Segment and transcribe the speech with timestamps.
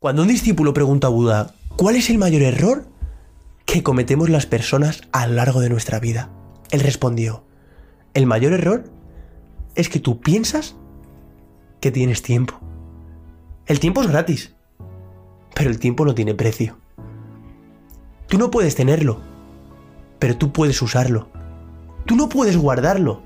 [0.00, 2.86] Cuando un discípulo pregunta a Buda, ¿cuál es el mayor error
[3.64, 6.30] que cometemos las personas a lo largo de nuestra vida?
[6.70, 7.42] Él respondió,
[8.14, 8.84] el mayor error
[9.74, 10.76] es que tú piensas
[11.80, 12.60] que tienes tiempo.
[13.66, 14.54] El tiempo es gratis,
[15.56, 16.78] pero el tiempo no tiene precio.
[18.28, 19.20] Tú no puedes tenerlo,
[20.20, 21.28] pero tú puedes usarlo.
[22.04, 23.24] Tú no puedes guardarlo,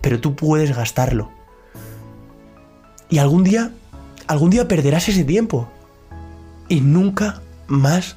[0.00, 1.30] pero tú puedes gastarlo.
[3.08, 3.70] Y algún día,
[4.26, 5.68] algún día perderás ese tiempo
[6.72, 8.16] y nunca más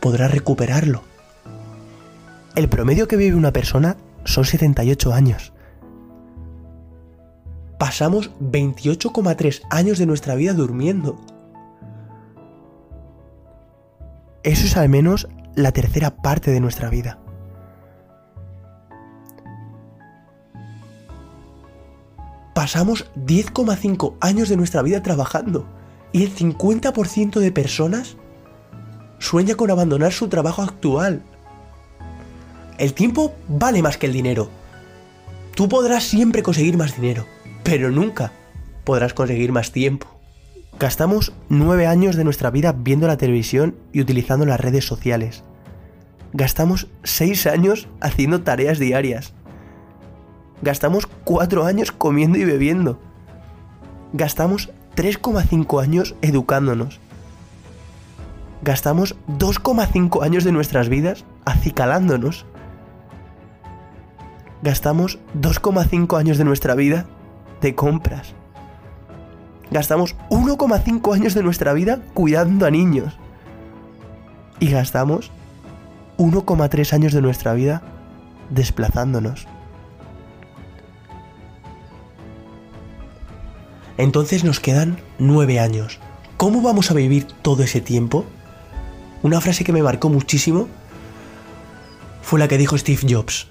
[0.00, 1.04] podrás recuperarlo.
[2.56, 5.52] El promedio que vive una persona son 78 años.
[7.78, 11.20] Pasamos 28,3 años de nuestra vida durmiendo.
[14.42, 17.20] Eso es al menos la tercera parte de nuestra vida.
[22.52, 25.68] Pasamos 10,5 años de nuestra vida trabajando
[26.12, 28.16] y el 50% de personas
[29.18, 31.22] sueña con abandonar su trabajo actual.
[32.78, 34.48] El tiempo vale más que el dinero.
[35.54, 37.26] Tú podrás siempre conseguir más dinero,
[37.62, 38.32] pero nunca
[38.84, 40.06] podrás conseguir más tiempo.
[40.78, 45.44] Gastamos nueve años de nuestra vida viendo la televisión y utilizando las redes sociales.
[46.32, 49.34] Gastamos seis años haciendo tareas diarias.
[50.62, 52.98] Gastamos cuatro años comiendo y bebiendo.
[54.14, 57.00] Gastamos 3,5 años educándonos.
[58.62, 62.44] Gastamos 2,5 años de nuestras vidas acicalándonos.
[64.62, 67.06] Gastamos 2,5 años de nuestra vida
[67.62, 68.34] de compras.
[69.70, 73.18] Gastamos 1,5 años de nuestra vida cuidando a niños.
[74.58, 75.30] Y gastamos
[76.18, 77.82] 1,3 años de nuestra vida
[78.50, 79.46] desplazándonos.
[84.00, 85.98] Entonces nos quedan nueve años.
[86.38, 88.24] ¿Cómo vamos a vivir todo ese tiempo?
[89.22, 90.68] Una frase que me marcó muchísimo
[92.22, 93.48] fue la que dijo Steve Jobs.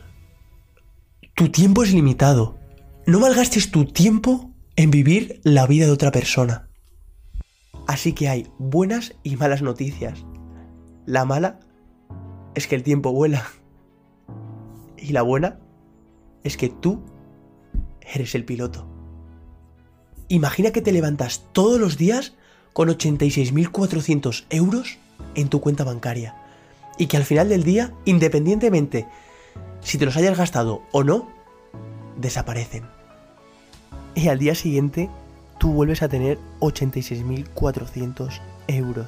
[1.35, 2.57] Tu tiempo es limitado.
[3.05, 6.67] No malgastes tu tiempo en vivir la vida de otra persona.
[7.85, 10.25] Así que hay buenas y malas noticias.
[11.05, 11.59] La mala
[12.55, 13.45] es que el tiempo vuela.
[14.97, 15.59] Y la buena
[16.43, 17.03] es que tú
[18.01, 18.98] eres el piloto.
[20.31, 22.33] Imagina que te levantas todos los días
[22.73, 24.99] con 86.400 euros
[25.33, 26.35] en tu cuenta bancaria
[26.99, 29.07] y que al final del día, independientemente
[29.81, 31.27] si te los hayas gastado o no,
[32.17, 32.85] desaparecen.
[34.13, 35.09] Y al día siguiente
[35.57, 39.07] tú vuelves a tener 86.400 euros.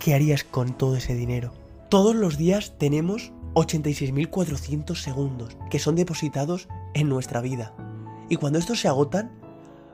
[0.00, 1.52] ¿Qué harías con todo ese dinero?
[1.88, 7.72] Todos los días tenemos 86.400 segundos que son depositados en nuestra vida.
[8.28, 9.30] Y cuando estos se agotan,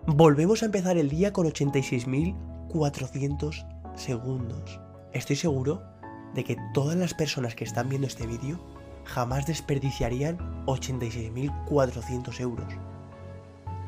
[0.06, 4.78] volvemos a empezar el día con 86.400 segundos.
[5.12, 5.82] Estoy seguro
[6.34, 8.60] de que todas las personas que están viendo este vídeo
[9.04, 12.72] jamás desperdiciarían 86.400 euros.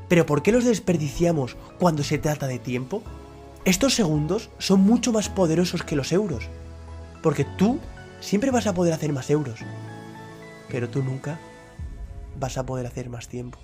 [0.09, 3.03] Pero ¿por qué los desperdiciamos cuando se trata de tiempo?
[3.65, 6.49] Estos segundos son mucho más poderosos que los euros.
[7.23, 7.79] Porque tú
[8.21, 9.61] siempre vas a poder hacer más euros.
[10.69, 11.39] Pero tú nunca
[12.39, 13.59] vas a poder hacer más tiempo.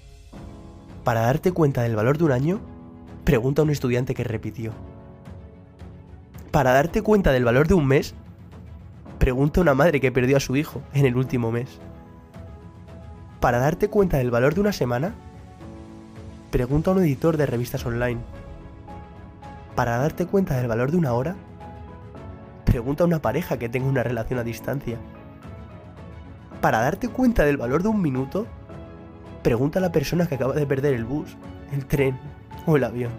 [1.08, 2.60] Para darte cuenta del valor de un año,
[3.24, 4.72] pregunta a un estudiante que repitió.
[6.50, 8.14] Para darte cuenta del valor de un mes,
[9.18, 11.80] pregunta a una madre que perdió a su hijo en el último mes.
[13.41, 15.14] Para darte cuenta del valor de una semana,
[16.50, 18.20] pregunta a un editor de revistas online.
[19.74, 21.36] Para darte cuenta del valor de una hora,
[22.66, 24.98] pregunta a una pareja que tenga una relación a distancia.
[26.60, 28.47] Para darte cuenta del valor de un minuto,
[29.48, 31.34] Pregunta a la persona que acaba de perder el bus,
[31.72, 32.20] el tren
[32.66, 33.12] o el avión.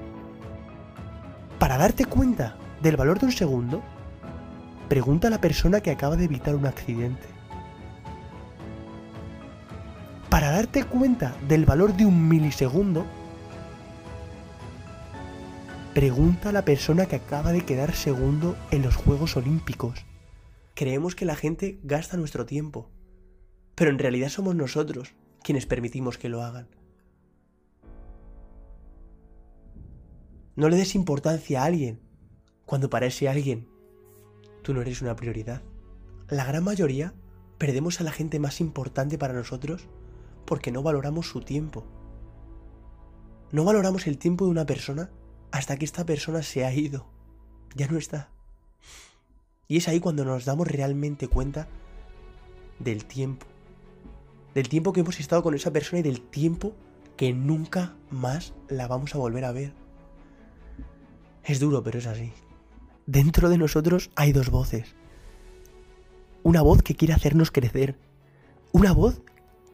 [1.58, 3.82] Para darte cuenta del valor de un segundo,
[4.90, 7.26] pregunta a la persona que acaba de evitar un accidente.
[10.30, 13.08] Para darte cuenta del valor de un milisegundo,
[15.96, 20.06] pregunta a la persona que acaba de quedar segundo en los Juegos Olímpicos.
[20.76, 22.88] Creemos que la gente gasta nuestro tiempo,
[23.74, 26.68] pero en realidad somos nosotros quienes permitimos que lo hagan.
[30.56, 32.02] No le des importancia a alguien
[32.66, 33.68] cuando para ese alguien
[34.62, 35.62] tú no eres una prioridad.
[36.28, 37.14] La gran mayoría
[37.58, 39.88] perdemos a la gente más importante para nosotros
[40.46, 41.86] porque no valoramos su tiempo.
[43.52, 45.10] No valoramos el tiempo de una persona
[45.52, 47.08] hasta que esta persona se ha ido.
[47.76, 48.30] Ya no está.
[49.68, 51.68] Y es ahí cuando nos damos realmente cuenta
[52.80, 53.46] del tiempo
[54.54, 56.74] del tiempo que hemos estado con esa persona y del tiempo
[57.18, 59.74] que nunca más la vamos a volver a ver.
[61.44, 62.32] Es duro, pero es así.
[63.06, 64.96] Dentro de nosotros hay dos voces.
[66.44, 67.98] Una voz que quiere hacernos crecer.
[68.72, 69.22] Una voz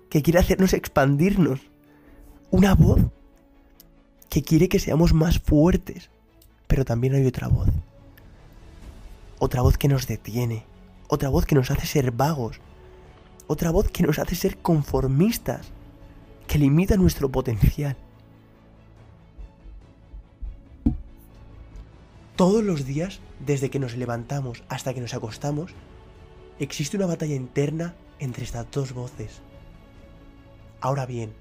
[0.10, 1.60] que quiere hacernos expandirnos.
[2.50, 3.02] Una voz
[4.30, 6.10] que quiere que seamos más fuertes.
[6.68, 7.68] Pero también hay otra voz.
[9.38, 10.66] Otra voz que nos detiene.
[11.08, 12.60] Otra voz que nos hace ser vagos.
[13.48, 15.72] Otra voz que nos hace ser conformistas.
[16.48, 17.96] Que limita nuestro potencial.
[22.36, 25.72] Todos los días, desde que nos levantamos hasta que nos acostamos,
[26.60, 29.42] existe una batalla interna entre estas dos voces.
[30.82, 31.34] Ahora bien,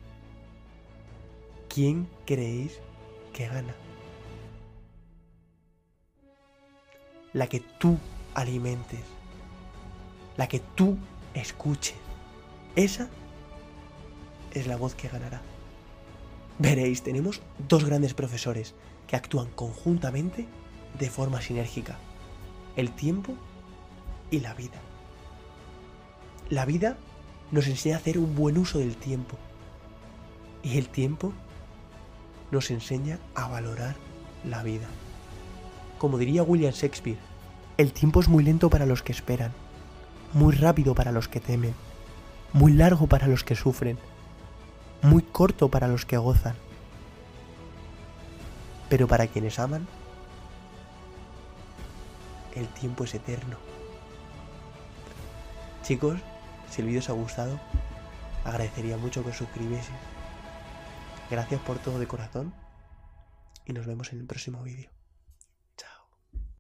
[1.69, 2.79] ¿quién creéis
[3.33, 3.75] que gana?
[7.33, 7.99] La que tú
[8.35, 9.03] alimentes,
[10.37, 10.97] la que tú
[11.35, 11.97] escuches.
[12.77, 13.09] Esa
[14.53, 15.43] es la voz que ganará.
[16.59, 18.75] Veréis, tenemos dos grandes profesores
[19.07, 20.47] que actúan conjuntamente
[20.99, 21.99] de forma sinérgica.
[22.77, 23.35] El tiempo
[24.31, 24.81] y la vida.
[26.51, 26.97] La vida
[27.51, 29.37] nos enseña a hacer un buen uso del tiempo.
[30.63, 31.33] Y el tiempo
[32.51, 33.97] nos enseña a valorar
[34.45, 34.87] la vida.
[35.99, 37.19] Como diría William Shakespeare,
[37.77, 39.53] el tiempo es muy lento para los que esperan,
[40.35, 41.75] muy rápido para los que temen,
[42.53, 43.99] muy largo para los que sufren,
[45.03, 46.57] muy corto para los que gozan.
[48.89, 49.87] Pero para quienes aman,
[52.55, 53.57] el tiempo es eterno.
[55.83, 56.21] Chicos,
[56.71, 57.61] si el vídeo os ha gustado,
[58.45, 59.99] agradecería mucho que os suscribieseis.
[61.31, 62.53] Gracias por todo de corazón
[63.67, 64.94] y nos vemos en el próximo vídeo.